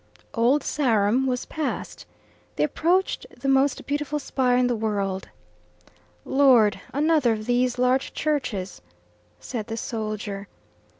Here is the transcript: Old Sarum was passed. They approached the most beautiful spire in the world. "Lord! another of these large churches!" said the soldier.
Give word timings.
Old 0.33 0.63
Sarum 0.63 1.27
was 1.27 1.45
passed. 1.45 2.07
They 2.55 2.63
approached 2.63 3.27
the 3.39 3.47
most 3.47 3.85
beautiful 3.85 4.17
spire 4.17 4.57
in 4.57 4.65
the 4.65 4.75
world. 4.75 5.29
"Lord! 6.25 6.81
another 6.91 7.33
of 7.33 7.45
these 7.45 7.77
large 7.77 8.11
churches!" 8.11 8.81
said 9.39 9.67
the 9.67 9.77
soldier. 9.77 10.47